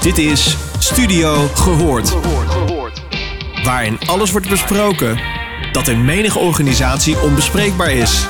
[0.00, 2.16] Dit is Studio Gehoord.
[3.64, 5.18] Waarin alles wordt besproken
[5.72, 8.26] dat in menige organisatie onbespreekbaar is.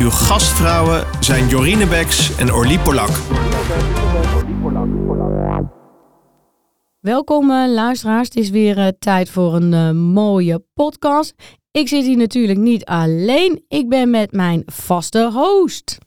[0.00, 3.10] Uw gastvrouwen zijn Jorine Beks en Orlie Polak.
[7.00, 11.34] Welkom uh, luisteraars, het is weer uh, tijd voor een uh, mooie podcast.
[11.70, 15.98] Ik zit hier natuurlijk niet alleen, ik ben met mijn vaste host.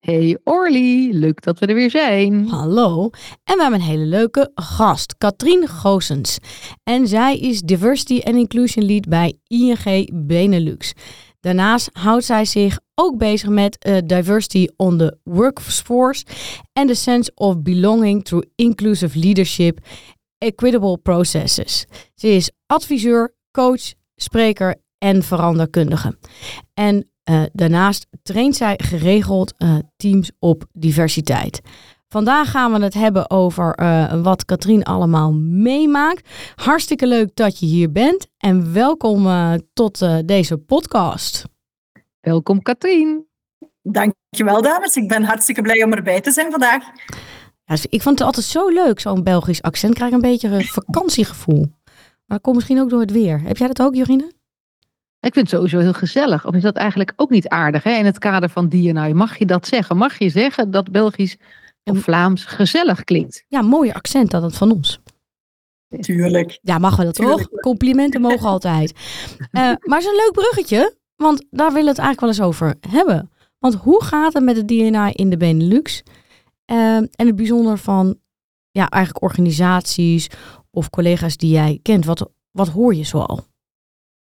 [0.00, 2.48] Hey Orly, leuk dat we er weer zijn.
[2.48, 3.10] Hallo.
[3.44, 6.38] En we hebben een hele leuke gast, Katrien Goosens.
[6.82, 10.92] En zij is Diversity and Inclusion Lead bij ING Benelux.
[11.40, 16.24] Daarnaast houdt zij zich ook bezig met uh, diversity on the workforce
[16.72, 19.78] en the sense of belonging through inclusive leadership,
[20.38, 21.86] equitable processes.
[22.14, 26.18] Ze is adviseur, coach, spreker en veranderkundige.
[26.74, 31.60] En uh, daarnaast traint zij geregeld uh, teams op diversiteit.
[32.08, 36.28] Vandaag gaan we het hebben over uh, wat Katrien allemaal meemaakt.
[36.54, 39.28] Hartstikke leuk dat je hier bent en welkom
[39.72, 41.44] tot deze podcast.
[42.20, 43.26] Welkom Katrien.
[43.82, 46.84] Dankjewel dames, ik ben hartstikke blij om erbij te zijn vandaag.
[47.64, 49.92] Ja, dus ik vond het altijd zo leuk, zo'n Belgisch accent.
[49.92, 51.66] Ik krijg een beetje een vakantiegevoel.
[51.84, 53.40] Maar dat komt misschien ook door het weer.
[53.40, 54.32] Heb jij dat ook, Jorine?
[55.20, 56.46] Ik vind het sowieso heel gezellig.
[56.46, 57.92] Of is dat eigenlijk ook niet aardig hè?
[57.92, 59.12] in het kader van DNI?
[59.12, 59.96] Mag je dat zeggen?
[59.96, 61.36] Mag je zeggen dat Belgisch
[61.84, 63.44] of Vlaams gezellig klinkt?
[63.48, 65.00] Ja, mooie accent dat het van ons.
[66.00, 66.58] Tuurlijk.
[66.62, 67.48] Ja, mag we dat toch?
[67.48, 68.92] Complimenten mogen altijd.
[69.38, 72.40] Uh, maar het is een leuk bruggetje, want daar willen we het eigenlijk wel eens
[72.40, 73.30] over hebben.
[73.58, 76.02] Want hoe gaat het met het DNI in de Benelux?
[76.72, 78.18] Uh, en het bijzonder van
[78.70, 80.28] ja, eigenlijk organisaties
[80.70, 82.04] of collega's die jij kent.
[82.04, 83.48] Wat, wat hoor je zoal?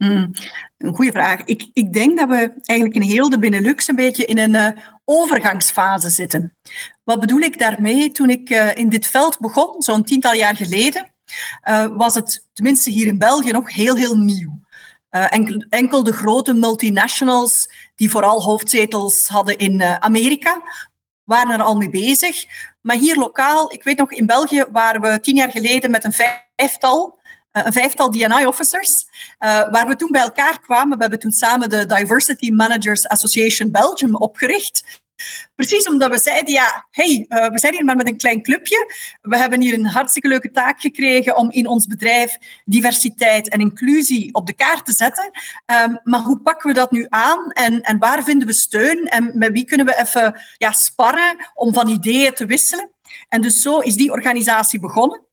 [0.03, 0.31] Mm,
[0.79, 1.45] een goede vraag.
[1.45, 4.85] Ik, ik denk dat we eigenlijk in heel de Benelux een beetje in een uh,
[5.05, 6.57] overgangsfase zitten.
[7.05, 8.11] Wat bedoel ik daarmee?
[8.11, 11.13] Toen ik uh, in dit veld begon, zo'n tiental jaar geleden,
[11.69, 14.61] uh, was het tenminste hier in België nog heel, heel nieuw.
[15.11, 20.63] Enkel, enkel, de grote multinationals, die vooral hoofdzetels hadden in Amerika,
[21.25, 22.45] waren er al mee bezig.
[22.81, 26.13] Maar hier lokaal, ik weet nog, in België waren we tien jaar geleden met een
[26.13, 27.21] vijftal
[27.53, 29.07] een vijftal DNI-officers,
[29.39, 30.97] uh, waar we toen bij elkaar kwamen.
[30.97, 35.01] We hebben toen samen de Diversity Managers Association Belgium opgericht.
[35.55, 38.95] Precies omdat we zeiden, ja, hey, uh, we zijn hier maar met een klein clubje.
[39.21, 44.35] We hebben hier een hartstikke leuke taak gekregen om in ons bedrijf diversiteit en inclusie
[44.35, 45.31] op de kaart te zetten.
[45.85, 49.31] Um, maar hoe pakken we dat nu aan en, en waar vinden we steun en
[49.35, 52.91] met wie kunnen we even ja, sparren om van ideeën te wisselen?
[53.29, 55.27] En dus zo is die organisatie begonnen.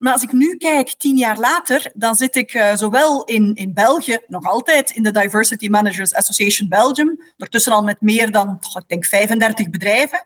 [0.00, 3.74] Maar als ik nu kijk, tien jaar later, dan zit ik uh, zowel in, in
[3.74, 8.82] België, nog altijd in de Diversity Managers Association Belgium, ondertussen al met meer dan, ik
[8.86, 10.24] denk, 35 bedrijven.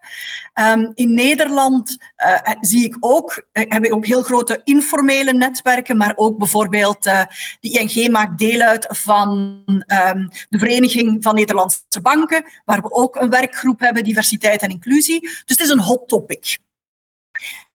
[0.55, 5.97] Um, in Nederland uh, zie ik ook, uh, heb ik ook heel grote informele netwerken,
[5.97, 7.29] maar ook bijvoorbeeld de
[7.61, 13.31] ING maakt deel uit van um, de Vereniging van Nederlandse Banken, waar we ook een
[13.31, 15.21] werkgroep hebben, diversiteit en inclusie.
[15.21, 16.59] Dus het is een hot topic.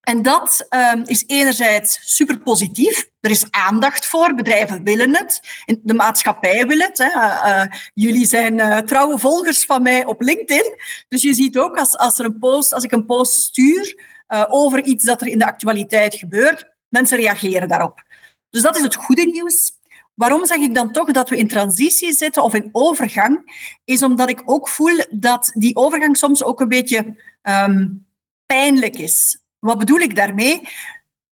[0.09, 3.09] En dat um, is enerzijds super positief.
[3.19, 5.41] Er is aandacht voor, bedrijven willen het,
[5.83, 6.97] de maatschappij wil het.
[6.97, 7.05] Hè.
[7.05, 10.75] Uh, jullie zijn uh, trouwe volgers van mij op LinkedIn.
[11.07, 14.07] Dus je ziet ook als, als, er een post, als ik een post stuur
[14.47, 18.03] over iets dat er in de actualiteit gebeurt, mensen reageren daarop.
[18.49, 19.71] Dus dat is het goede nieuws.
[20.13, 23.61] Waarom zeg ik dan toch dat we in transitie zitten of in overgang?
[23.85, 28.05] Is omdat ik ook voel dat die overgang soms ook een beetje um,
[28.45, 29.37] pijnlijk is.
[29.59, 30.67] Wat bedoel ik daarmee?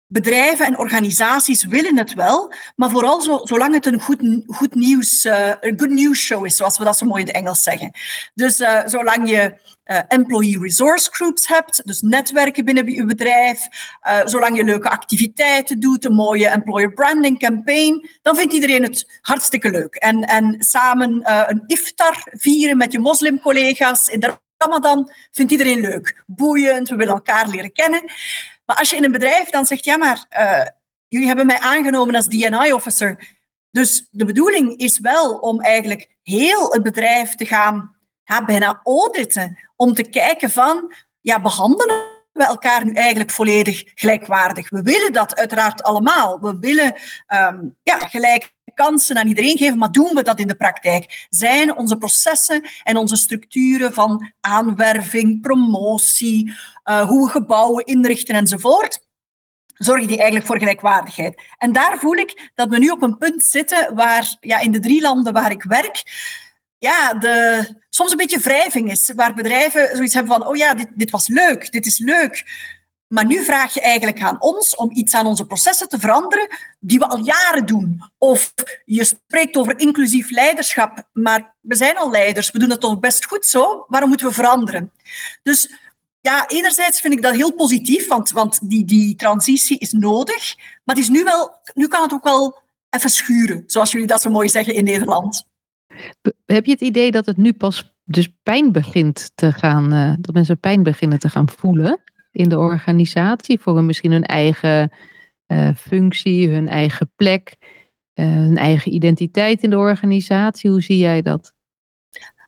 [0.07, 5.25] Bedrijven en organisaties willen het wel, maar vooral zo, zolang het een goed, goed nieuws,
[5.25, 7.91] uh, een good news show is, zoals we dat zo mooi in het Engels zeggen.
[8.33, 13.67] Dus uh, zolang je uh, employee resource groups hebt, dus netwerken binnen je bedrijf,
[14.25, 19.69] zolang je leuke activiteiten doet, een mooie employer branding campaign, dan vindt iedereen het hartstikke
[19.69, 19.95] leuk.
[19.95, 26.23] En, en samen een iftar vieren met je moslimcollega's in de Ramadan vindt iedereen leuk,
[26.25, 28.03] boeiend, we willen elkaar leren kennen.
[28.65, 30.65] Maar als je in een bedrijf dan zegt, ja maar, uh,
[31.07, 33.39] jullie hebben mij aangenomen als DNI-officer,
[33.71, 39.57] dus de bedoeling is wel om eigenlijk heel het bedrijf te gaan ja, bijna auditen,
[39.75, 42.03] om te kijken van, ja, behandelen
[42.33, 44.69] we elkaar nu eigenlijk volledig gelijkwaardig?
[44.69, 46.39] We willen dat uiteraard allemaal.
[46.39, 46.95] We willen
[47.27, 51.27] um, ja, gelijk kansen aan iedereen geven, maar doen we dat in de praktijk?
[51.29, 56.53] Zijn onze processen en onze structuren van aanwerving, promotie,
[56.85, 58.99] uh, hoe we gebouwen inrichten enzovoort,
[59.73, 61.41] zorgen die eigenlijk voor gelijkwaardigheid?
[61.57, 64.79] En daar voel ik dat we nu op een punt zitten waar ja, in de
[64.79, 66.03] drie landen waar ik werk,
[66.77, 70.87] ja, de, soms een beetje wrijving is, waar bedrijven zoiets hebben van, oh ja, dit,
[70.95, 72.43] dit was leuk, dit is leuk.
[73.11, 76.47] Maar nu vraag je eigenlijk aan ons om iets aan onze processen te veranderen
[76.79, 78.03] die we al jaren doen.
[78.17, 78.53] Of
[78.85, 83.25] je spreekt over inclusief leiderschap, maar we zijn al leiders, we doen het toch best
[83.25, 84.91] goed zo, waarom moeten we veranderen?
[85.43, 85.71] Dus
[86.21, 90.95] ja, enerzijds vind ik dat heel positief, want, want die, die transitie is nodig, maar
[90.95, 94.29] het is nu, wel, nu kan het ook wel even schuren, zoals jullie dat zo
[94.29, 95.45] mooi zeggen in Nederland.
[96.45, 100.33] Heb je het idee dat het nu pas dus pijn begint te gaan, uh, dat
[100.33, 104.91] mensen pijn beginnen te gaan voelen in de organisatie voor hun, misschien hun eigen
[105.47, 107.55] uh, functie, hun eigen plek,
[108.15, 110.69] uh, hun eigen identiteit in de organisatie?
[110.69, 111.53] Hoe zie jij dat?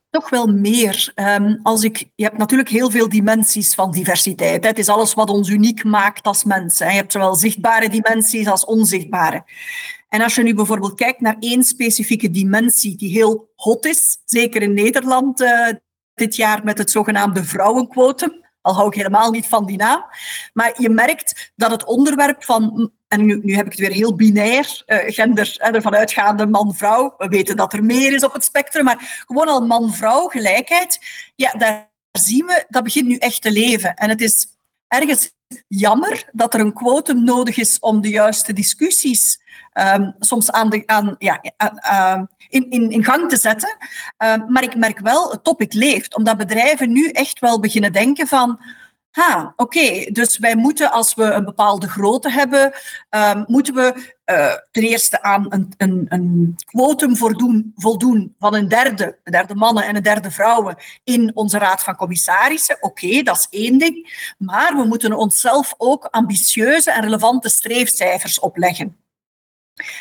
[0.10, 1.12] Toch wel meer.
[1.16, 4.66] Um, als ik, je hebt natuurlijk heel veel dimensies van diversiteit.
[4.66, 6.88] Het is alles wat ons uniek maakt als mensen.
[6.88, 9.44] Je hebt zowel zichtbare dimensies als onzichtbare.
[10.10, 14.62] En als je nu bijvoorbeeld kijkt naar één specifieke dimensie die heel hot is, zeker
[14.62, 15.70] in Nederland uh,
[16.14, 20.06] dit jaar met het zogenaamde vrouwenquotum, al hou ik helemaal niet van die naam,
[20.54, 24.16] maar je merkt dat het onderwerp van, en nu, nu heb ik het weer heel
[24.16, 28.84] binair, uh, gender, ervan uitgaande man-vrouw, we weten dat er meer is op het spectrum,
[28.84, 31.00] maar gewoon al man-vrouw gelijkheid,
[31.36, 33.94] ja, daar zien we, dat begint nu echt te leven.
[33.94, 34.48] En het is
[34.88, 35.32] ergens
[35.68, 39.42] jammer dat er een quotum nodig is om de juiste discussies
[39.74, 41.42] um, soms aan de, aan, ja,
[41.84, 42.22] uh,
[42.54, 43.78] in, in, in gang te zetten.
[44.24, 48.28] Uh, maar ik merk wel, het topic leeft, omdat bedrijven nu echt wel beginnen denken
[48.28, 48.60] van
[49.14, 50.12] Ha, oké.
[50.12, 52.74] Dus wij moeten, als we een bepaalde grootte hebben,
[53.10, 58.68] um, moeten we uh, ten eerste aan een, een, een quotum voldoen, voldoen van een
[58.68, 62.78] derde, een derde mannen en een derde vrouwen in onze raad van commissarissen.
[62.80, 64.34] Oké, dat is één ding.
[64.38, 69.03] Maar we moeten onszelf ook ambitieuze en relevante streefcijfers opleggen.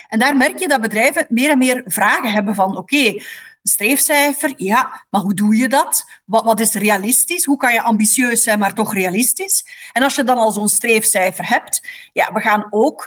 [0.09, 3.23] En daar merk je dat bedrijven meer en meer vragen hebben van oké, okay,
[3.63, 6.05] streefcijfer, ja, maar hoe doe je dat?
[6.25, 7.45] Wat, wat is realistisch?
[7.45, 9.65] Hoe kan je ambitieus zijn, maar toch realistisch?
[9.93, 13.05] En als je dan al zo'n streefcijfer hebt, ja, we gaan ook,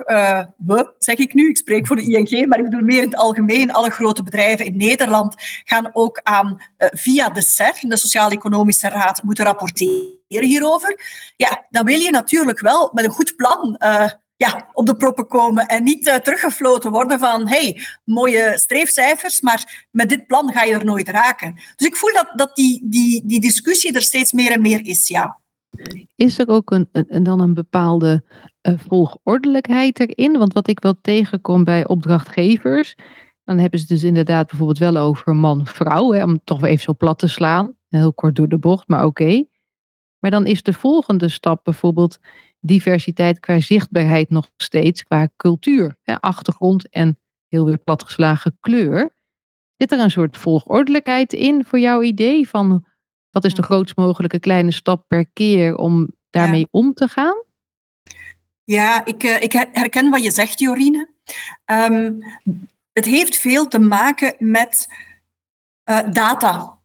[0.57, 3.17] we, zeg ik nu, ik spreek voor de ING, maar ik bedoel meer in het
[3.17, 8.89] algemeen, alle grote bedrijven in Nederland gaan ook aan, uh, via de SER, de Sociaal-Economische
[8.89, 10.99] Raad, moeten rapporteren hierover.
[11.35, 15.27] Ja, dan wil je natuurlijk wel met een goed plan uh, ja, op de proppen
[15.27, 20.63] komen en niet uh, teruggefloten worden van hey, mooie streefcijfers, maar met dit plan ga
[20.63, 21.53] je er nooit raken.
[21.75, 25.07] Dus ik voel dat, dat die, die, die discussie er steeds meer en meer is,
[25.07, 25.39] ja.
[26.15, 28.23] Is er ook een, een dan een bepaalde
[28.61, 30.37] uh, volgordelijkheid erin?
[30.37, 32.95] Want wat ik wel tegenkom bij opdrachtgevers,
[33.43, 37.27] dan hebben ze dus inderdaad bijvoorbeeld wel over man-vrouw, om toch even zo plat te
[37.27, 37.75] slaan.
[37.89, 39.45] Heel kort door de bocht, maar oké.
[40.19, 42.19] Maar dan is de volgende stap bijvoorbeeld
[42.65, 49.13] diversiteit qua zichtbaarheid nog steeds, qua cultuur, hè, achtergrond en heel weer platgeslagen kleur.
[49.77, 52.85] Zit er een soort volgordelijkheid in voor jouw idee van
[53.29, 56.67] wat is de grootst mogelijke kleine stap per keer om daarmee ja.
[56.71, 57.43] om te gaan?
[58.63, 61.09] Ja, ik, uh, ik herken wat je zegt, Jorine.
[61.65, 62.23] Um,
[62.93, 64.87] het heeft veel te maken met
[65.89, 66.77] uh, data.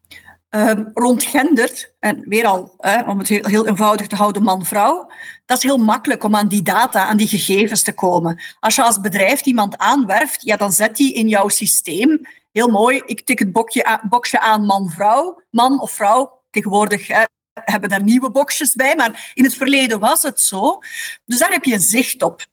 [0.57, 2.77] Um, rond gender, en weer al,
[3.07, 5.11] om het heel, eenvoudig te houden, man-vrouw,
[5.47, 8.41] dat is heel makkelijk om aan die data, aan die gegevens te komen.
[8.61, 12.27] Als je als bedrijf iemand aanwerft, ja, dan zet die in jouw systeem.
[12.53, 16.43] Heel mooi, ik tik het bokje aan, aan man-vrouw, man of vrouw.
[16.51, 20.79] Tegenwoordig hè, hebben daar nieuwe boxjes bij, maar in het verleden was het zo.
[21.25, 22.47] Dus daar heb je zicht op.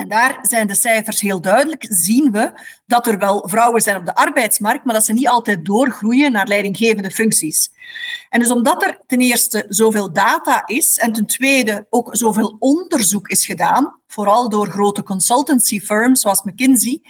[0.00, 1.86] En daar zijn de cijfers heel duidelijk.
[1.88, 2.52] Zien we
[2.86, 6.46] dat er wel vrouwen zijn op de arbeidsmarkt, maar dat ze niet altijd doorgroeien naar
[6.46, 7.70] leidinggevende functies.
[8.28, 13.28] En dus omdat er ten eerste zoveel data is en ten tweede ook zoveel onderzoek
[13.28, 17.00] is gedaan, vooral door grote consultancy firms zoals McKinsey,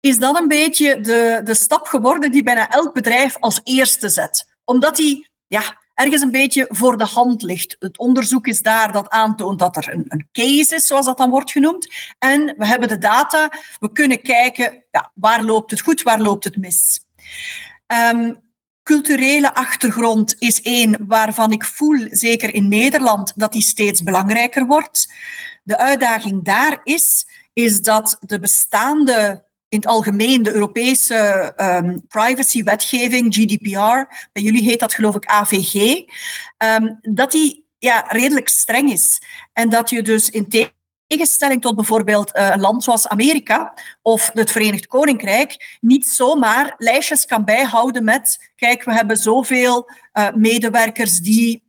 [0.00, 4.46] is dat een beetje de, de stap geworden die bijna elk bedrijf als eerste zet.
[4.64, 7.76] Omdat die ja, ergens een beetje voor de hand ligt.
[7.78, 11.30] Het onderzoek is daar dat aantoont dat er een, een case is, zoals dat dan
[11.30, 11.94] wordt genoemd.
[12.18, 16.44] En we hebben de data, we kunnen kijken ja, waar loopt het goed, waar loopt
[16.44, 17.04] het mis.
[17.86, 18.42] Um,
[18.82, 25.12] culturele achtergrond is één waarvan ik voel, zeker in Nederland, dat die steeds belangrijker wordt.
[25.62, 33.34] De uitdaging daar is, is dat de bestaande in het algemeen de Europese um, privacy-wetgeving,
[33.34, 36.02] GDPR, bij jullie heet dat geloof ik AVG,
[36.58, 39.22] um, dat die ja, redelijk streng is.
[39.52, 40.68] En dat je dus in
[41.06, 47.24] tegenstelling tot bijvoorbeeld uh, een land zoals Amerika of het Verenigd Koninkrijk niet zomaar lijstjes
[47.24, 51.62] kan bijhouden met, kijk, we hebben zoveel uh, medewerkers die,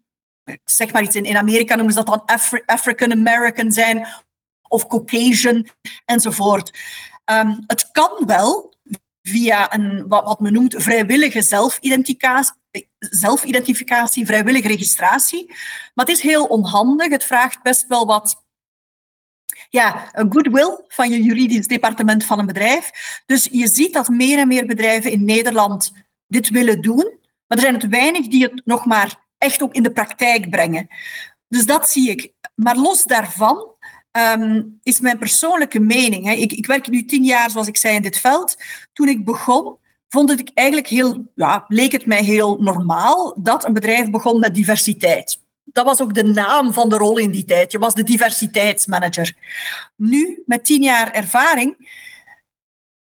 [0.64, 4.08] zeg maar iets, in, in Amerika noemen ze dat dan Afri African American zijn
[4.68, 5.68] of Caucasian
[6.06, 6.72] enzovoort.
[7.32, 8.74] Um, het kan wel
[9.22, 12.54] via een, wat, men noemt vrijwillige zelfidentificatie
[13.00, 15.46] zelfidentificatie, vrijwillige registratie.
[15.94, 17.10] Maar het is heel onhandig.
[17.10, 18.44] Het vraagt best wel wat
[19.70, 22.92] ja, goodwill van je juridisch departement van een bedrijf.
[23.26, 25.92] Dus je ziet dat meer en meer bedrijven in Nederland
[26.28, 27.20] dit willen doen.
[27.48, 30.88] Maar er zijn het weinig die het nog maar echt ook in de praktijk brengen.
[31.48, 32.34] Dus dat zie ik.
[32.56, 33.75] Maar los daarvan
[34.16, 36.26] ehm, is mijn persoonlijke mening.
[36.26, 36.32] Hè.
[36.32, 38.58] Ik, ik werk nu tien jaar, zoals ik zei, in dit veld.
[38.94, 39.78] Toen ik begon,
[40.10, 44.56] vond ik eigenlijk heel, ja, leek het mij heel normaal dat een bedrijf begon met
[44.56, 45.40] diversiteit.
[45.64, 47.72] Dat was ook de naam van de rol in die tijd.
[47.72, 49.34] Je was de diversiteitsmanager.
[49.96, 51.90] Nu, met tien jaar ervaring,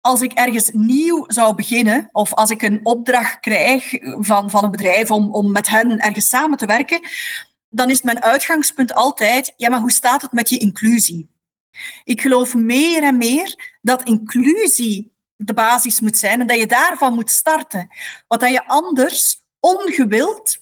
[0.00, 4.70] als ik ergens nieuw zou beginnen, of als ik een opdracht krijg van, van een
[4.70, 7.00] bedrijf om, om met hen ergens samen te werken,
[7.72, 11.30] dan is mijn uitgangspunt altijd, ja, maar hoe staat het met je inclusie?
[12.04, 17.14] Ik geloof meer en meer dat inclusie de basis moet zijn en dat je daarvan
[17.14, 17.88] moet starten.
[18.28, 20.58] Wat dat je anders ongewild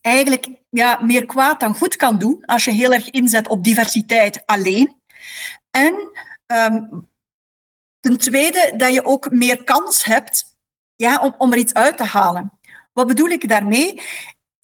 [0.00, 4.46] eigenlijk ja, meer kwaad dan goed kan doen als je heel erg inzet op diversiteit
[4.46, 5.00] alleen.
[5.70, 5.94] En
[6.46, 7.08] um,
[8.00, 10.56] ten tweede, dat je ook meer kans hebt
[10.96, 12.52] ja, om, om er iets uit te halen.
[12.92, 14.02] Wat bedoel ik daarmee?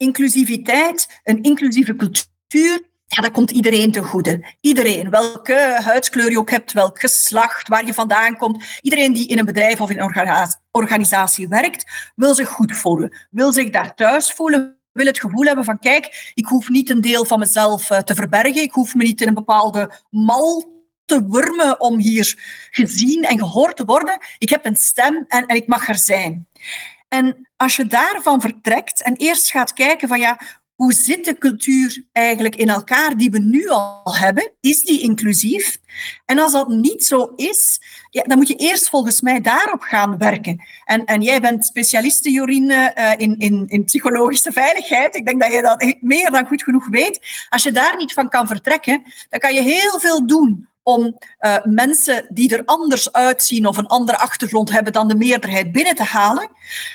[0.00, 4.45] Inclusiviteit, een inclusieve cultuur, ja, dat komt iedereen ten goede.
[4.61, 8.64] Iedereen, welke huidskleur je ook hebt, welk geslacht, waar je vandaan komt.
[8.80, 13.52] Iedereen die in een bedrijf of in een organisatie werkt, wil zich goed voelen, wil
[13.52, 17.25] zich daar thuis voelen, wil het gevoel hebben van kijk, ik hoef niet een deel
[17.25, 21.80] van mezelf eh, te verbergen, ik hoef me niet in een bepaalde mal te wurmen
[21.80, 22.35] om hier
[22.71, 24.19] gezien en gehoord te worden.
[24.38, 26.49] Ik heb een stem en, en ik mag er zijn.
[27.11, 30.38] En als je daarvan vertrekt en eerst gaat kijken van ja,
[30.75, 34.52] hoe zit de cultuur eigenlijk in elkaar die we nu al hebben?
[34.61, 35.79] Is die inclusief?
[36.26, 40.19] En als dat niet zo is, ja, dan moet je eerst volgens mij daarop gaan
[40.19, 40.64] werken.
[40.85, 45.17] En, en jij bent specialiste, Jorien, uh, in, in, in psychologische veiligheid.
[45.17, 47.47] Ik denk dat je dat meer dan goed genoeg weet.
[47.49, 51.56] Als je daar niet van kan vertrekken, dan kan je heel veel doen om uh,
[51.64, 56.02] mensen die er anders uitzien of een andere achtergrond hebben dan de meerderheid binnen te
[56.02, 56.50] halen.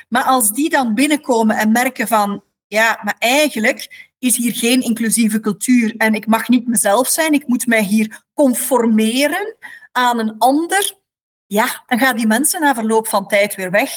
[0.10, 5.40] Maar als die dan binnenkomen en merken van, ja, maar eigenlijk is hier geen inclusieve
[5.40, 9.56] cultuur en ik mag niet mezelf zijn, ik moet mij hier conformeren
[9.92, 10.98] aan een ander,
[11.46, 13.92] ja, dan gaan die mensen na verloop van tijd weer weg.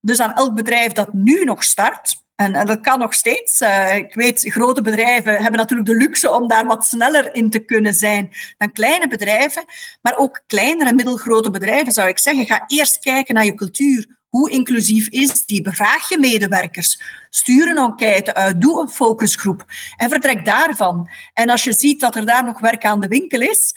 [0.00, 3.60] Dus aan elk bedrijf dat nu nog start, en, dat kan nog steeds.
[3.60, 7.58] Uh, ik weet, grote bedrijven hebben natuurlijk de luxe om daar wat sneller in te
[7.58, 9.64] kunnen zijn dan kleine bedrijven.
[10.02, 14.06] Maar ook kleinere en middelgrote bedrijven zou ik zeggen, ga eerst kijken naar je cultuur.
[14.28, 15.62] Hoe inclusief is die?
[15.62, 17.02] Bevraag je medewerkers.
[17.30, 18.60] Stuur een enquête uit.
[18.60, 19.64] Doe een focusgroep.
[19.96, 21.08] En vertrek daarvan.
[21.32, 23.74] En als je ziet dat er daar nog werk aan de winkel is,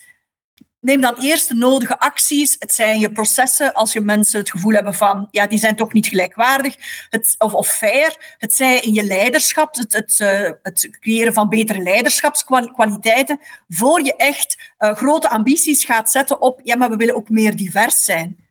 [0.88, 2.56] neem dan eerst de nodige acties.
[2.60, 5.94] Het zijn je processen als je mensen het gevoel hebben van, ja, die zijn toch
[5.94, 6.75] niet gelijkwaardig
[7.10, 8.36] het, of, of fair.
[8.38, 13.39] Het zij in je leiderschap, het, het, uh, het creëren van betere leiderschapskwaliteiten,
[13.70, 17.56] voor je echt uh, grote ambities gaat zetten op, ja, maar we willen ook meer
[17.56, 18.46] divers zijn.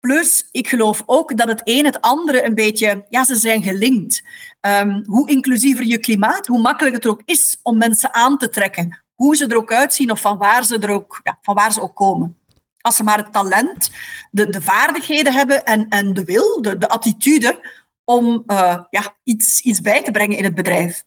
[0.00, 4.22] Plus, ik geloof ook dat het een het andere een beetje, ja, ze zijn gelinkt.
[4.60, 9.02] Um, hoe inclusiever je klimaat, hoe makkelijker het ook is om mensen aan te trekken
[9.20, 11.80] hoe ze er ook uitzien of van waar ze, er ook, ja, van waar ze
[11.80, 12.38] ook komen.
[12.80, 13.90] Als ze maar het talent,
[14.30, 17.60] de, de vaardigheden hebben en, en de wil, de, de attitude
[18.04, 21.04] om uh, ja, iets, iets bij te brengen in het bedrijf.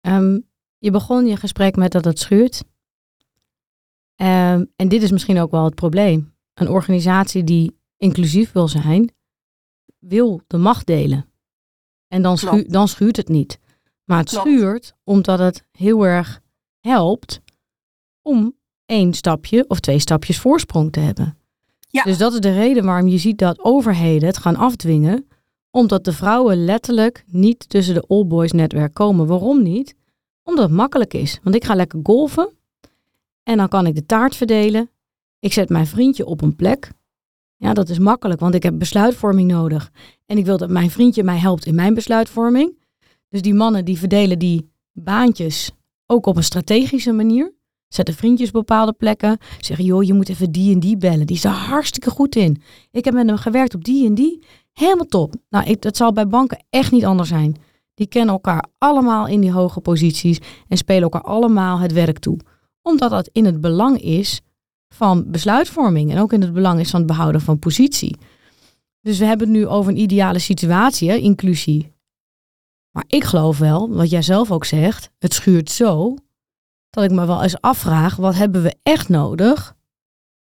[0.00, 0.48] Um,
[0.78, 2.64] je begon je gesprek met dat het schuurt.
[4.16, 6.34] Um, en dit is misschien ook wel het probleem.
[6.54, 9.14] Een organisatie die inclusief wil zijn,
[9.98, 11.32] wil de macht delen.
[12.08, 13.58] En dan, schu dan schuurt het niet.
[14.04, 14.46] Maar het Klopt.
[14.46, 16.40] schuurt omdat het heel erg
[16.80, 17.44] helpt
[18.26, 18.54] om
[18.86, 21.38] één stapje of twee stapjes voorsprong te hebben.
[21.88, 22.02] Ja.
[22.02, 25.28] Dus dat is de reden waarom je ziet dat overheden het gaan afdwingen,
[25.70, 29.26] omdat de vrouwen letterlijk niet tussen de all boys netwerk komen.
[29.26, 29.94] Waarom niet?
[30.42, 31.40] Omdat het makkelijk is.
[31.42, 32.50] Want ik ga lekker golven
[33.42, 34.90] en dan kan ik de taart verdelen.
[35.38, 36.90] Ik zet mijn vriendje op een plek.
[37.56, 39.90] Ja, dat is makkelijk, want ik heb besluitvorming nodig.
[40.26, 42.78] En ik wil dat mijn vriendje mij helpt in mijn besluitvorming.
[43.28, 45.70] Dus die mannen die verdelen die baantjes
[46.06, 47.54] ook op een strategische manier.
[47.88, 49.38] Zetten vriendjes op bepaalde plekken.
[49.60, 51.26] Zeggen, joh, je moet even die en die bellen.
[51.26, 52.62] Die is er hartstikke goed in.
[52.90, 54.42] Ik heb met hem gewerkt op die en die.
[54.72, 55.34] Helemaal top.
[55.50, 57.56] Nou, ik, dat zal bij banken echt niet anders zijn.
[57.94, 60.38] Die kennen elkaar allemaal in die hoge posities
[60.68, 62.38] en spelen elkaar allemaal het werk toe.
[62.82, 64.40] Omdat dat in het belang is
[64.88, 68.16] van besluitvorming en ook in het belang is van het behouden van positie.
[69.00, 71.92] Dus we hebben het nu over een ideale situatie, inclusie.
[72.90, 76.16] Maar ik geloof wel, wat jij zelf ook zegt, het schuurt zo
[76.90, 79.76] dat ik me wel eens afvraag, wat hebben we echt nodig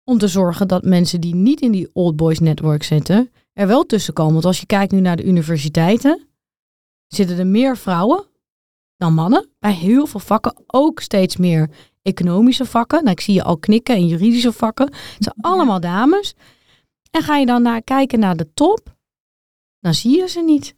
[0.04, 3.86] om te zorgen dat mensen die niet in die old boys network zitten, er wel
[3.86, 4.32] tussen komen.
[4.32, 6.28] Want als je kijkt nu naar de universiteiten,
[7.06, 8.26] zitten er meer vrouwen
[8.96, 9.48] dan mannen.
[9.58, 11.70] Bij heel veel vakken ook steeds meer
[12.02, 12.98] economische vakken.
[12.98, 14.86] Nou, ik zie je al knikken en juridische vakken.
[14.86, 16.34] Het zijn allemaal dames.
[17.10, 18.96] En ga je dan naar kijken naar de top,
[19.80, 20.76] dan zie je ze niet.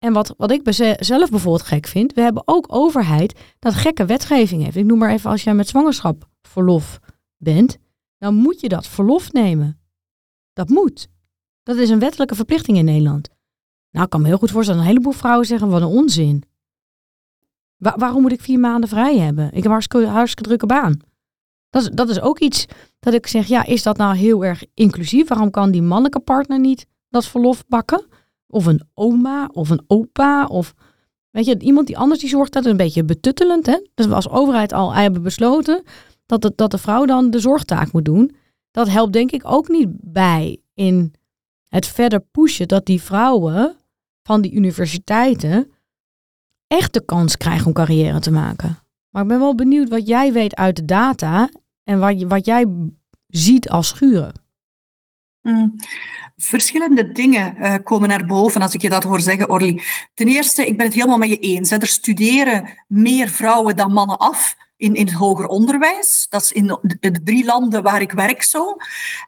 [0.00, 0.60] En wat, wat ik
[0.98, 4.76] zelf bijvoorbeeld gek vind, we hebben ook overheid dat gekke wetgeving heeft.
[4.76, 7.00] Ik noem maar even, als jij met zwangerschap verlof
[7.36, 7.78] bent,
[8.18, 9.80] dan moet je dat verlof nemen.
[10.52, 11.08] Dat moet.
[11.62, 13.28] Dat is een wettelijke verplichting in Nederland.
[13.90, 16.44] Nou, ik kan me heel goed voorstellen dat een heleboel vrouwen zeggen, wat een onzin.
[17.76, 19.46] waarom moet ik vier maanden vrij hebben?
[19.46, 21.00] Ik heb een hartstikke, drukke baan.
[21.70, 22.66] Dat is, dat is ook iets
[22.98, 25.28] dat ik zeg, ja, is dat nou heel erg inclusief?
[25.28, 28.06] Waarom kan die mannelijke partner niet dat verlof bakken?
[28.50, 30.74] Of een oma of een opa of
[31.30, 33.66] weet je, iemand die anders die zorgt dat is een beetje betuttelend.
[33.66, 33.78] Hè?
[33.94, 35.82] Dus we als overheid al hebben besloten
[36.26, 38.34] dat, dat de vrouw dan de zorgtaak moet doen.
[38.70, 41.14] Dat helpt denk ik ook niet bij in
[41.68, 43.76] het verder pushen dat die vrouwen
[44.22, 45.70] van die universiteiten
[46.66, 48.78] echt de kans krijgen om carrière te maken.
[49.10, 51.48] Maar ik ben wel benieuwd wat jij weet uit de data
[51.84, 52.66] en wat, wat jij
[53.26, 54.32] ziet als schuren.
[55.42, 55.76] Hmm.
[56.36, 59.82] Verschillende dingen uh, komen naar boven als ik je dat hoor zeggen, Orly.
[60.14, 61.70] Ten eerste, ik ben het helemaal met je eens.
[61.70, 66.26] Er studeren meer vrouwen dan mannen af in, in het hoger onderwijs.
[66.28, 68.76] Dat is in de, de, drie landen waar ik werk zo.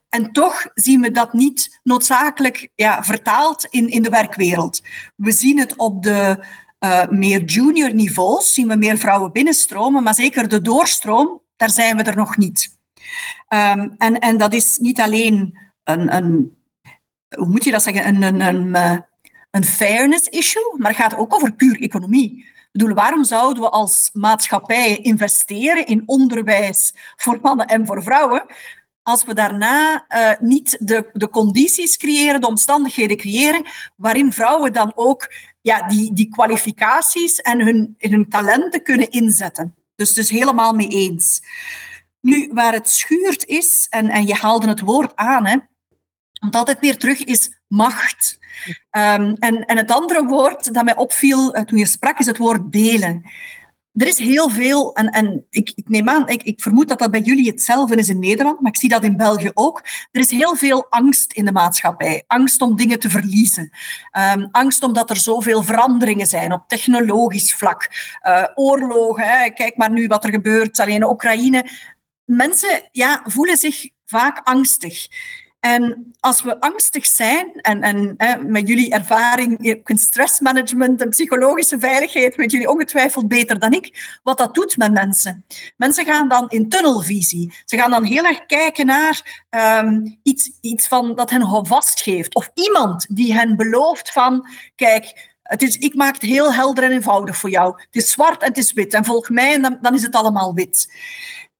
[0.09, 4.81] En toch zien we dat niet noodzakelijk ja, vertaald in, in de werkwereld.
[5.17, 6.45] We zien het op de
[6.81, 11.97] uh, meer junior niveaus, zien we meer vrouwen binnenstromen, maar zeker de doorstroom, daar zijn
[11.97, 12.79] we er nog niet.
[13.49, 16.57] Um, en, en dat is niet alleen een, een
[17.37, 18.97] hoe moet je dat zeggen, een, een, een, eh,
[19.51, 22.39] een fairness issue, maar het gaat ook over puur economie.
[22.47, 28.47] Ik bedoel, waarom zouden we als maatschappij investeren in onderwijs voor mannen en voor vrouwen,
[29.03, 34.93] als we daarna uh, niet de, de condities creëren, de omstandigheden creëren, waarin vrouwen dan
[34.95, 39.75] ook ja, die, die kwalificaties en hun, hun talenten kunnen inzetten.
[39.95, 41.43] Dus dus helemaal mee eens.
[42.21, 45.57] Nu, waar het schuurt is, en, en je haalde het woord aan, hè,
[46.43, 48.39] want altijd weer terug is macht.
[48.91, 52.39] Um, en, en het andere woord dat mij opviel uh, toen je sprak, is het
[52.39, 53.31] woord delen.
[53.93, 57.11] Er is heel veel, en, en ik, ik neem aan, ik, ik vermoed dat dat
[57.11, 59.83] bij jullie hetzelfde is in Nederland, maar ik zie dat in België ook.
[60.11, 62.25] Er is heel veel angst in de maatschappij.
[62.27, 63.71] Angst om dingen te verliezen.
[64.35, 67.91] Um, angst omdat er zoveel veranderingen zijn op technologisch vlak.
[68.27, 69.51] Uh, oorlogen, hè.
[69.51, 71.67] kijk maar nu wat er gebeurt, alleen in Oekraïne.
[72.25, 75.07] Mensen ja, voelen zich vaak angstig.
[75.63, 82.37] En als we angstig zijn, en, en met jullie ervaring in stressmanagement en psychologische veiligheid,
[82.37, 85.45] weet jullie ongetwijfeld beter dan ik, wat dat doet met mensen.
[85.77, 87.55] Mensen gaan dan in tunnelvisie.
[87.65, 89.47] Ze gaan dan heel erg kijken naar
[89.81, 92.35] um, iets, iets van, dat hen vastgeeft.
[92.35, 96.93] Of iemand die hen belooft van, kijk, het is, ik maak het heel helder en
[96.93, 97.75] eenvoudig voor jou.
[97.77, 98.95] Het is zwart en het is wit.
[98.95, 100.89] En volg mij en dan, dan is het allemaal wit.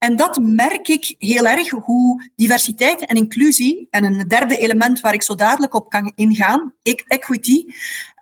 [0.03, 5.15] En dat merk ik heel erg, hoe diversiteit en inclusie, en een derde element waar
[5.15, 6.75] ik zo dadelijk op kan ingaan,
[7.07, 7.65] equity,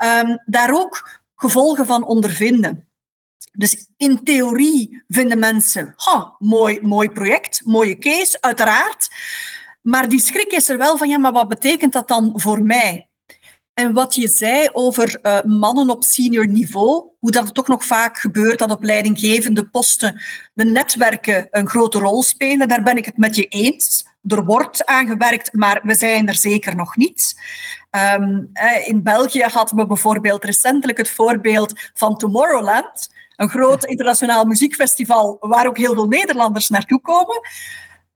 [0.04, 2.88] um, daar ook gevolgen van ondervinden.
[3.52, 9.08] Dus in theorie vinden mensen, ha, mooi, mooi project, mooie case, uiteraard.
[9.82, 13.09] Maar die schrik is er wel van, ja, maar wat betekent dat dan voor mij?
[13.80, 18.18] En wat je zei over uh, mannen op senior niveau, hoe dat toch nog vaak
[18.18, 20.22] gebeurt dat op leidinggevende posten
[20.54, 24.06] de netwerken een grote rol spelen, daar ben ik het met je eens.
[24.26, 27.40] Er wordt aangewerkt, maar we zijn er zeker nog niet.
[28.14, 28.50] Um,
[28.84, 35.66] in België hadden we bijvoorbeeld recentelijk het voorbeeld van Tomorrowland, een groot internationaal muziekfestival waar
[35.66, 37.40] ook heel veel Nederlanders naartoe komen.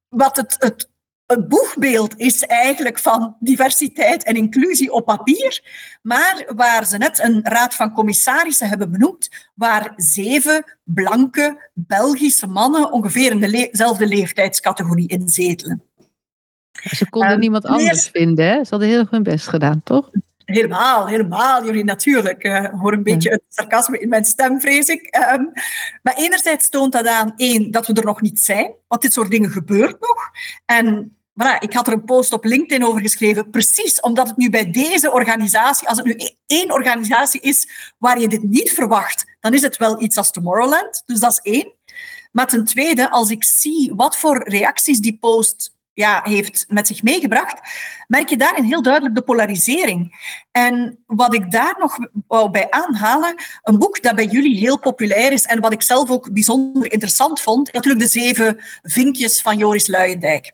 [0.09, 0.89] Wat het, het
[1.27, 5.63] het boegbeeld is eigenlijk van diversiteit en inclusie op papier,
[6.03, 12.93] maar waar ze net een raad van commissarissen hebben benoemd, waar zeven blanke Belgische mannen
[12.93, 15.83] ongeveer in dezelfde leeftijdscategorie in zetelen.
[16.73, 18.65] Ze konden uh, niemand anders vinden, hè?
[18.65, 20.11] Ze hadden heel hun best gedaan, toch?
[20.45, 22.45] Helemaal, helemaal, jullie natuurlijk.
[22.45, 25.17] Uh, hoor een beetje het sarcasme in mijn stem, vrees ik.
[25.33, 25.53] Um,
[26.03, 29.31] maar enerzijds toont dat aan, één, dat we er nog niet zijn, want dit soort
[29.31, 30.31] dingen gebeurt nog.
[30.65, 34.51] En voilà, ik had er een post op LinkedIn over geschreven, precies omdat het nu
[34.51, 39.55] bij deze organisatie, als het nu één organisatie is waar je dit niet verwacht, dan
[39.55, 41.03] is het wel iets als Tomorrowland.
[41.07, 41.73] Dus dat is één.
[42.33, 47.03] Maar ten tweede, als ik zie wat voor reacties die post ja, heeft met zich
[47.03, 47.61] meegebracht,
[48.07, 50.33] merk je daarin heel duidelijk de polarisering.
[50.51, 55.33] En wat ik daar nog wou bij aanhalen, een boek dat bij jullie heel populair
[55.33, 59.87] is en wat ik zelf ook bijzonder interessant vond, natuurlijk De Zeven Vinkjes van Joris
[59.87, 60.53] Luijendijk.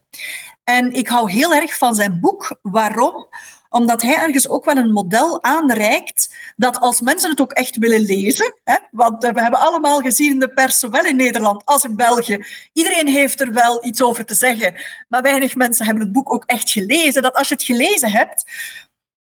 [0.64, 2.58] En ik hou heel erg van zijn boek.
[2.62, 3.28] Waarom?
[3.70, 8.00] Omdat hij ergens ook wel een model aanreikt dat als mensen het ook echt willen
[8.00, 11.96] lezen, hè, want we hebben allemaal gezien in de pers, zowel in Nederland als in
[11.96, 14.74] België, iedereen heeft er wel iets over te zeggen,
[15.08, 18.44] maar weinig mensen hebben het boek ook echt gelezen, dat als je het gelezen hebt,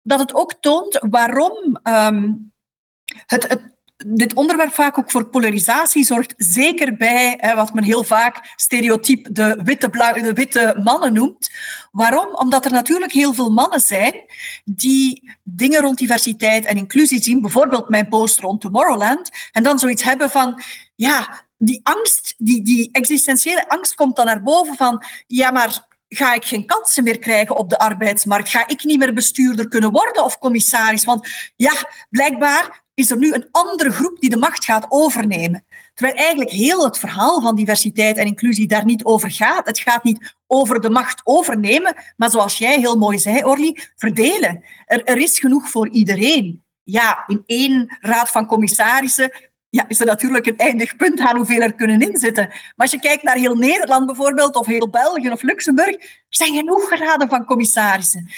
[0.02, 2.34] dat het ook toont waarom ehm,
[3.26, 3.62] het, het,
[4.06, 9.28] dit onderwerp vaak ook voor polarisatie zorgt, zeker bij hè, wat men heel vaak stereotyp
[9.32, 9.90] de witte,
[10.22, 11.52] de witte mannen noemt.
[11.92, 12.36] Waarom?
[12.36, 14.14] Omdat er natuurlijk heel veel mannen zijn
[14.66, 20.04] die dingen rond diversiteit en inclusie zien, bijvoorbeeld mijn post rond Tomorrowland, en dan zoiets
[20.04, 20.62] hebben van,
[20.96, 26.34] ja, die angst, die, die existentiële angst komt dan naar boven van, ja, maar ga
[26.34, 28.50] ik geen kansen meer krijgen op de arbeidsmarkt?
[28.50, 31.06] Ga ik niet meer bestuurder kunnen worden of commissaris?
[31.06, 31.74] Want ja,
[32.10, 35.66] blijkbaar is er nu een andere groep die de macht gaat overnemen.
[35.94, 39.68] Terwijl eigenlijk heel het verhaal van diversiteit en inclusie daar niet over gaat.
[39.68, 44.64] Het gaat niet over de macht overnemen, maar zoals jij heel mooi zei, Orly, verdelen.
[44.86, 46.64] Er, er is genoeg voor iedereen.
[46.84, 49.32] Ja, in één raad van commissarissen
[49.70, 52.48] ja, is er natuurlijk een eindig punt aan hoeveel er kunnen inzitten.
[52.48, 56.54] Maar als je kijkt naar heel Nederland bijvoorbeeld, of heel België of Luxemburg, er zijn
[56.54, 58.30] genoeg raden van commissarissen.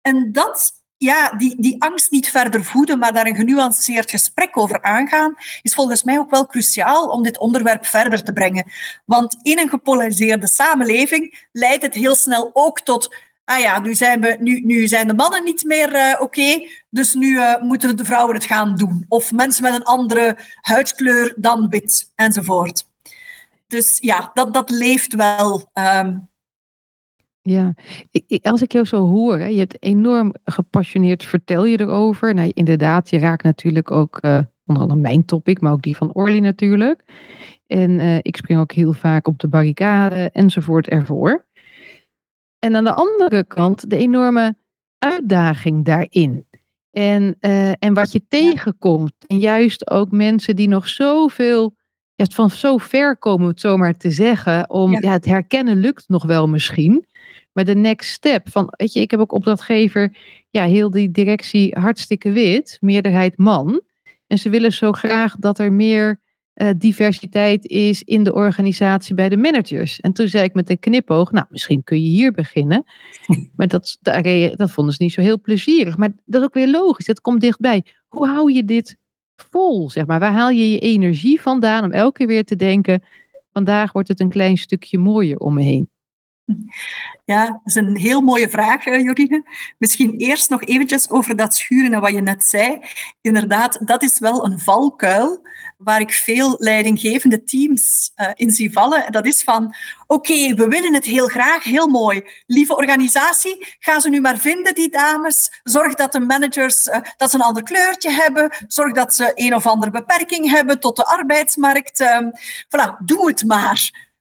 [0.00, 4.82] En dat ja, die, die angst niet verder voeden, maar daar een genuanceerd gesprek over
[4.82, 8.72] aangaan, is volgens mij ook wel cruciaal om dit onderwerp verder te brengen.
[9.04, 14.36] Want in een gepolariseerde samenleving leidt het heel snel ook tot ah ja, nu zijn,
[14.40, 18.34] nu, nu zijn de mannen niet meer uh, oké, dus nu uh, moeten de vrouwen
[18.34, 19.04] het gaan doen.
[19.08, 22.88] Of mensen met een andere huidskleur dan wit, enzovoort.
[23.66, 25.70] Dus ja, dat, dat leeft wel.
[25.72, 26.28] Um,
[27.42, 27.74] ja,
[28.42, 32.34] als ik jou zo hoor, je hebt enorm gepassioneerd vertel je erover.
[32.34, 36.12] Nou, inderdaad, je raakt natuurlijk ook uh, onder andere mijn topic, maar ook die van
[36.12, 37.04] Orly natuurlijk.
[37.66, 41.44] En ik spring ook heel vaak op de barricade enzovoort ervoor.
[42.64, 44.56] En aan de andere kant de enorme
[44.98, 46.46] uitdaging daarin.
[46.90, 49.12] En, uh, en wat je tegenkomt.
[49.26, 51.74] En juist ook mensen die nog zoveel,
[52.14, 54.98] ja, van zo ver komen, het zomaar te zeggen, om ja.
[55.00, 57.06] ja het herkennen lukt nog wel misschien.
[57.52, 60.16] Maar de next step van, weet je, ik heb ook opdrachtgever,
[60.50, 63.80] ja, heel die directie hartstikke wit, meerderheid man.
[64.26, 66.20] En ze willen zo graag dat er meer
[66.54, 70.00] uh, diversiteit is in de organisatie bij de managers.
[70.00, 72.84] En toen zei ik met een knipoog, nou, misschien kun je hier beginnen.
[73.56, 73.98] Maar dat,
[74.56, 75.96] dat vonden ze niet zo heel plezierig.
[75.96, 77.84] Maar dat is ook weer logisch, dat komt dichtbij.
[78.08, 78.96] Hoe hou je dit
[79.36, 80.20] vol, zeg maar?
[80.20, 83.02] Waar haal je je energie vandaan om elke keer weer te denken,
[83.52, 85.88] vandaag wordt het een klein stukje mooier om me heen?
[87.24, 89.42] Ja, dat is een heel mooie vraag, eh, Jorine.
[89.78, 92.80] Misschien eerst nog eventjes over dat schuren en wat je net zei.
[93.20, 95.46] Inderdaad, dat is wel een valkuil
[95.78, 99.12] waar ik veel leidinggevende teams uh, in zie vallen.
[99.12, 99.74] Dat is van,
[100.06, 102.22] oké, we willen het heel graag, heel mooi.
[102.46, 105.60] Lieve organisatie, ga ze nu maar vinden, die dames.
[105.62, 108.50] Zorg dat de managers uh, dat ze een ander kleurtje hebben.
[108.66, 112.00] Zorg dat ze een of andere beperking hebben tot de arbeidsmarkt.
[112.00, 112.30] Um,
[112.68, 114.12] voilà, doe het maar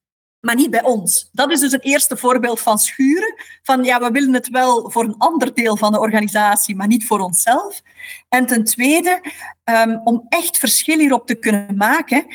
[0.46, 1.30] maar niet bij ons.
[1.32, 3.34] Dat is dus het eerste voorbeeld van schuren.
[3.62, 7.06] Van ja, we willen het wel voor een ander deel van de organisatie, maar niet
[7.06, 7.82] voor onszelf.
[8.30, 9.22] En ten tweede,
[9.64, 12.26] um, om echt verschil hierop te kunnen maken,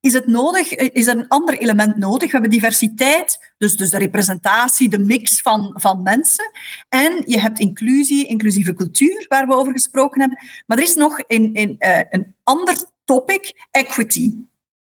[0.00, 2.26] is het nodig, is er een ander element nodig.
[2.26, 6.50] We hebben diversiteit, dus, dus de representatie, de mix van, van mensen.
[6.88, 10.38] En je hebt inclusie, inclusieve cultuur, waar we over gesproken hebben.
[10.66, 14.32] Maar er is nog een, een, uh, een ander topic, equity.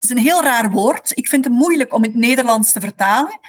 [0.04, 1.12] Het is een heel raar woord.
[1.18, 3.40] Ik vind het moeilijk om in het Nederlands te vertalen.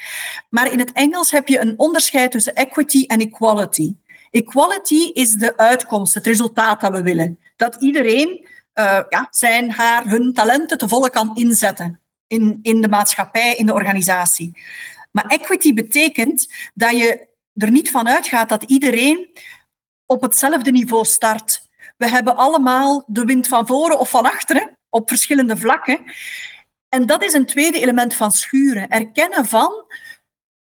[0.48, 3.94] Maar in het Engels heb je een onderscheid tussen equity en equality.
[4.30, 7.38] Equality is de uitkomst, het resultaat dat we willen.
[7.56, 8.28] Dat iedereen
[8.74, 13.66] uh, ja, zijn, haar, hun talenten te volle kan inzetten in, in de maatschappij, in
[13.66, 14.62] de organisatie.
[15.10, 19.28] Maar equity betekent dat je er niet van uitgaat dat iedereen
[20.06, 21.68] op hetzelfde niveau start.
[21.96, 25.98] We hebben allemaal de wind van voren of van achteren op verschillende vlakken.
[26.88, 28.88] En dat is een tweede element van schuren.
[28.88, 29.84] Erkennen van,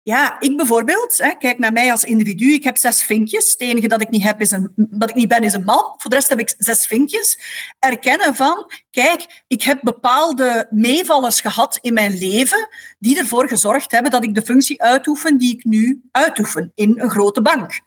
[0.01, 3.51] ja, ik bijvoorbeeld, hè, kijk naar mij als individu, ik heb zes vinkjes.
[3.51, 5.93] Het enige dat ik niet, heb is een, dat ik niet ben is een man.
[5.97, 7.39] Voor de rest heb ik zes vinkjes.
[7.79, 12.67] Erkennen van, kijk, ik heb bepaalde meevallers gehad in mijn leven
[12.99, 17.09] die ervoor gezorgd hebben dat ik de functie uitoefen die ik nu uitoefen in een
[17.09, 17.81] grote bank.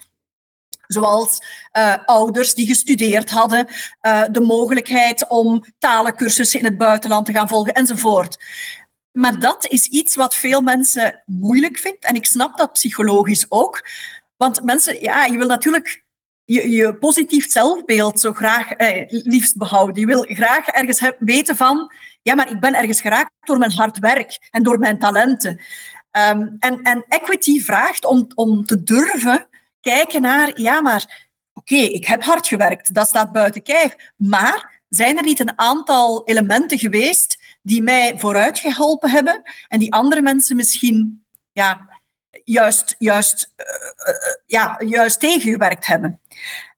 [0.86, 3.66] Zoals uh, ouders die gestudeerd hadden,
[4.02, 8.36] uh, de mogelijkheid om talencursussen in het buitenland te gaan volgen enzovoort.
[9.12, 12.04] Maar dat is iets wat veel mensen moeilijk vindt.
[12.04, 13.88] En ik snap dat psychologisch ook.
[14.36, 16.04] Want mensen, ja, je wil natuurlijk
[16.44, 20.00] je, positief zelfbeeld zo graag eh, liefst behouden.
[20.00, 23.98] Je wil graag ergens weten van, ja, maar ik ben ergens geraakt door mijn hard
[23.98, 25.60] werk en door mijn talenten.
[26.30, 29.46] Um, en, en equity vraagt om, om te durven
[29.90, 33.96] kijken naar, ja, maar oké, ik heb hard gewerkt, dat staat buiten kijf.
[34.16, 39.92] Maar zijn er niet een aantal elementen geweest die mij vooruit geholpen hebben en die
[39.92, 42.00] andere mensen misschien ja,
[42.44, 46.20] juist, juist, uh, uh, ja, juist tegengewerkt hebben?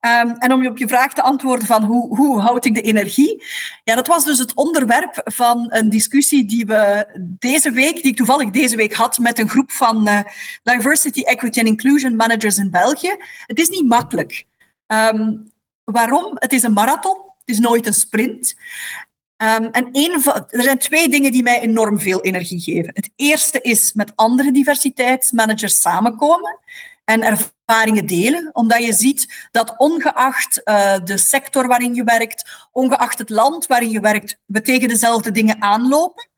[0.00, 2.80] Um, en om je op je vraag te antwoorden van hoe, hoe houd ik de
[2.80, 3.44] energie?
[3.84, 8.16] Ja, dat was dus het onderwerp van een discussie die we deze week, die ik
[8.16, 10.20] toevallig deze week had met een groep van uh,
[10.62, 13.16] Diversity, Equity and Inclusion Managers in België.
[13.46, 14.44] Het is niet makkelijk.
[14.86, 15.52] Um,
[15.84, 16.32] waarom?
[16.34, 18.54] Het is een marathon, het is nooit een sprint.
[19.36, 22.90] Um, en van, er zijn twee dingen die mij enorm veel energie geven.
[22.94, 26.58] Het eerste is met andere diversiteitsmanagers samenkomen
[27.08, 33.18] en ervaringen delen, omdat je ziet dat ongeacht uh, de sector waarin je werkt, ongeacht
[33.18, 36.28] het land waarin je werkt, we tegen dezelfde dingen aanlopen.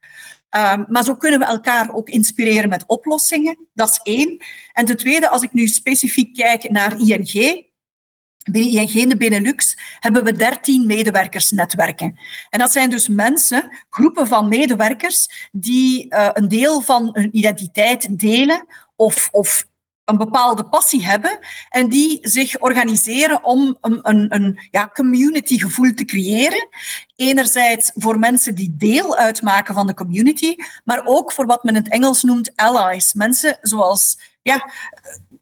[0.57, 3.69] Um, maar zo kunnen we elkaar ook inspireren met oplossingen.
[3.75, 4.45] Dat is één.
[4.73, 7.69] En ten tweede, als ik nu specifiek kijk naar ING,
[8.51, 12.19] Binnen ING in de Benelux hebben we 13 medewerkersnetwerken.
[12.51, 18.19] En dat zijn dus mensen, groepen van medewerkers, die uh, een deel van hun identiteit
[18.19, 19.69] delen of, of
[20.11, 26.05] een bepaalde passie hebben en die zich organiseren om een, een, een ja, community-gevoel te
[26.05, 26.69] creëren.
[27.17, 31.83] Enerzijds voor mensen die deel uitmaken van de community, maar ook voor wat men in
[31.83, 33.15] het Engels noemt allies.
[33.15, 34.71] Mensen zoals ja,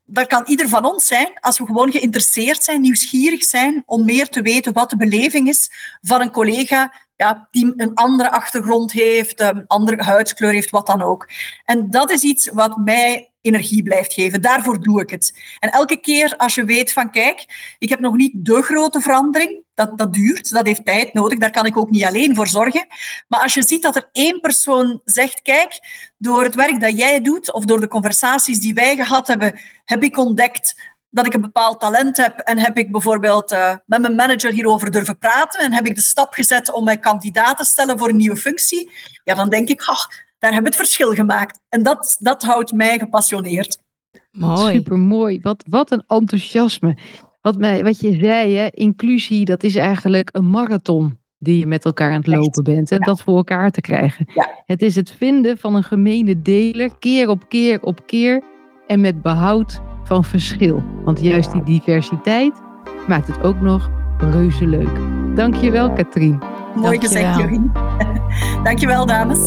[0.05, 4.29] dat kan ieder van ons zijn, als we gewoon geïnteresseerd zijn, nieuwsgierig zijn om meer
[4.29, 9.41] te weten wat de beleving is van een collega ja, die een andere achtergrond heeft,
[9.41, 11.29] een andere huidskleur heeft, wat dan ook.
[11.65, 14.43] En dat is iets wat mij energie blijft geven.
[14.43, 15.39] Daarvoor doe ik het.
[15.59, 17.45] En elke keer als je weet van, kijk,
[17.79, 21.51] ik heb nog niet de grote verandering, dat, dat duurt, dat heeft tijd nodig, daar
[21.51, 22.87] kan ik ook niet alleen voor zorgen.
[23.29, 25.81] Maar als je ziet dat er één persoon zegt, kijk,
[26.19, 30.03] door het werk dat jij doet of door de conversaties die wij gehad hebben, heb
[30.03, 30.75] ik ontdekt
[31.11, 34.91] dat ik een bepaald talent heb en heb ik bijvoorbeeld uh, met mijn manager hierover
[34.91, 38.17] durven praten en heb ik de stap gezet om mij kandidaat te stellen voor een
[38.17, 38.91] nieuwe functie,
[39.25, 41.61] ja, dan denk ik, ach, daar hebben we het verschil gemaakt.
[41.69, 43.79] En dat, dat houdt mij gepassioneerd.
[44.31, 44.75] Mooi.
[44.75, 45.41] Super mooi.
[45.43, 46.97] Wat, wat een enthousiasme.
[47.41, 51.85] Wat, mij, wat je zei, hè, inclusie, dat is eigenlijk een marathon die je met
[51.85, 52.91] elkaar aan het lopen bent.
[52.91, 54.27] En dat voor elkaar te krijgen.
[54.35, 54.63] Ja.
[54.67, 58.43] Het is het vinden van een gemene deler, keer op keer op keer.
[58.87, 60.83] En met behoud van verschil.
[61.05, 62.53] Want juist die diversiteit
[63.09, 65.01] maakt het ook nog reuze leuk.
[65.35, 66.43] Dankjewel, Katrien.
[66.75, 67.73] Mooi gezegd, Jorien.
[68.65, 69.39] Dankjewel, dames.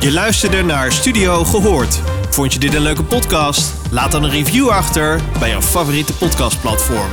[0.00, 2.02] Je luisterde naar Studio Gehoord.
[2.30, 3.90] Vond je dit een leuke podcast?
[3.90, 7.10] Laat dan een review achter bij jouw favoriete podcastplatform.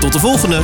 [0.00, 0.60] Tot de volgende!